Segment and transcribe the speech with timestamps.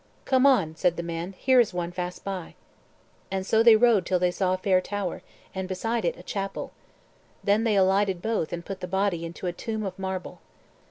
[0.25, 2.55] "Come on," said the man, "here is one fast by."
[3.29, 5.21] And so they rode till they saw a fair tower,
[5.53, 6.71] and beside it a chapel.
[7.43, 10.41] Then they alighted both, and put the body into a tomb of marble.